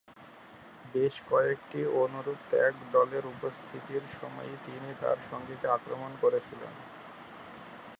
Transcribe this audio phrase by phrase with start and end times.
[0.85, 6.73] বেশ কয়েকটি অনুরূপ ট্যাগ দলের উপস্থিতির সময়ই তিনি তার সঙ্গীকে আক্রমণ করেছিলেন।